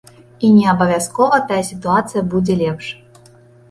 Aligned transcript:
І 0.47 0.49
не 0.55 0.63
абавязкова 0.73 1.41
тая 1.53 1.61
сітуацыя 1.71 2.27
будзе 2.35 2.61
лепш. 2.67 2.95